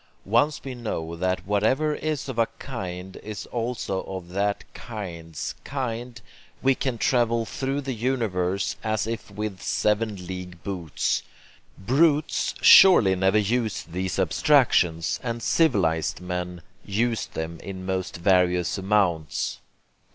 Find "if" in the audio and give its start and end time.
9.05-9.29